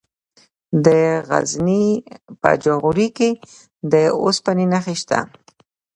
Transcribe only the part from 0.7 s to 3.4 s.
د غزني په جاغوري کې